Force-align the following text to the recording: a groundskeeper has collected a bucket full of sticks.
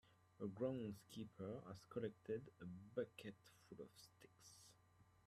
a 0.39 0.47
groundskeeper 0.47 1.61
has 1.67 1.85
collected 1.91 2.49
a 2.59 2.65
bucket 2.95 3.35
full 3.69 3.83
of 3.85 3.91
sticks. 3.95 4.57